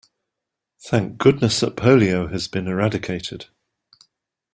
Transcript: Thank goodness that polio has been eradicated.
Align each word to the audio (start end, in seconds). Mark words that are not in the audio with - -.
Thank 0.79 1.19
goodness 1.19 1.59
that 1.59 1.75
polio 1.75 2.31
has 2.31 2.47
been 2.47 2.67
eradicated. 2.67 3.45